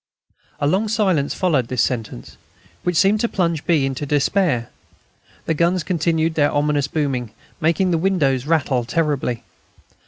[0.59, 2.35] A long silence followed this sentence,
[2.81, 3.85] which seemed to plunge B.
[3.85, 4.69] into despair.
[5.45, 9.43] The guns continued their ominous booming, making the windows rattle terribly.